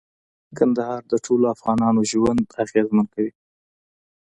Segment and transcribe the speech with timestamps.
[0.57, 3.33] کندهار د ټولو افغانانو ژوند اغېزمن کوي.